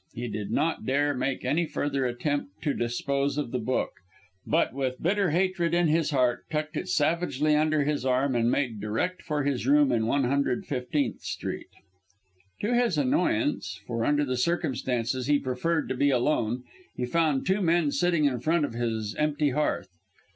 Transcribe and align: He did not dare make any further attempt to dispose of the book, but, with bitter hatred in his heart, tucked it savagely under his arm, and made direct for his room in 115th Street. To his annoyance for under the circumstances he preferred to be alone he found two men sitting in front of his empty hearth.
He 0.15 0.27
did 0.29 0.49
not 0.49 0.83
dare 0.87 1.13
make 1.13 1.45
any 1.45 1.67
further 1.67 2.07
attempt 2.07 2.63
to 2.63 2.73
dispose 2.73 3.37
of 3.37 3.51
the 3.51 3.59
book, 3.59 3.91
but, 4.47 4.73
with 4.73 4.99
bitter 4.99 5.29
hatred 5.29 5.75
in 5.75 5.89
his 5.89 6.09
heart, 6.09 6.43
tucked 6.49 6.75
it 6.75 6.89
savagely 6.89 7.55
under 7.55 7.83
his 7.83 8.03
arm, 8.03 8.35
and 8.35 8.49
made 8.49 8.81
direct 8.81 9.21
for 9.21 9.43
his 9.43 9.67
room 9.67 9.91
in 9.91 10.05
115th 10.05 11.19
Street. 11.19 11.69
To 12.61 12.73
his 12.73 12.97
annoyance 12.97 13.79
for 13.85 14.03
under 14.03 14.25
the 14.25 14.37
circumstances 14.37 15.27
he 15.27 15.37
preferred 15.37 15.87
to 15.89 15.95
be 15.95 16.09
alone 16.09 16.63
he 16.95 17.05
found 17.05 17.45
two 17.45 17.61
men 17.61 17.91
sitting 17.91 18.25
in 18.25 18.39
front 18.39 18.65
of 18.65 18.73
his 18.73 19.13
empty 19.19 19.51
hearth. 19.51 19.89